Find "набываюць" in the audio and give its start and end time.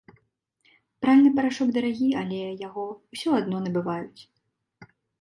3.71-4.21